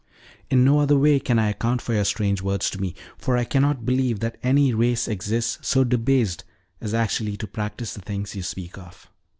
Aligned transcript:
In 0.49 0.63
no 0.63 0.79
other 0.79 0.97
way 0.97 1.19
can 1.19 1.37
I 1.37 1.49
account 1.49 1.79
for 1.79 1.93
your 1.93 2.05
strange 2.05 2.41
words 2.41 2.71
to 2.71 2.81
me; 2.81 2.95
for 3.19 3.37
I 3.37 3.43
cannot 3.43 3.85
believe 3.85 4.19
that 4.21 4.39
any 4.41 4.73
race 4.73 5.07
exists 5.07 5.59
so 5.61 5.83
debased 5.83 6.43
as 6.81 6.95
actually 6.95 7.37
to 7.37 7.45
practice 7.45 7.93
the 7.93 8.01
things 8.01 8.35
you 8.35 8.41
speak 8.41 8.79
of. 8.79 9.11